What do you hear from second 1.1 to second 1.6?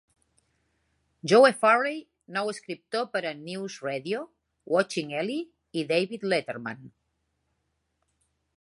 Joe